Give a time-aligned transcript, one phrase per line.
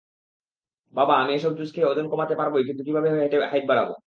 [0.93, 3.07] বাবা, আমি এইসব জুস খেয়ে ওজন কমাতে পারবই কিন্তু কীভাবে
[3.51, 3.93] হাইট বাড়াবো?